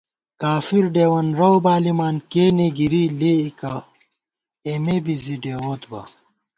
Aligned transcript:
کافر 0.41 0.83
ڈېوَن 0.93 1.27
رَؤ 1.39 1.55
بالِمان 1.63 2.15
کېنےگِری 2.31 3.03
لېئیکہ 3.19 3.73
اېمےبی 4.65 5.15
زی 5.23 5.35
ڈېووت 5.43 5.81
بہ 5.89 6.01